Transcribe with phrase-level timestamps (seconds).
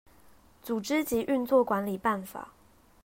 [0.65, 2.51] 組織及運作管理辦法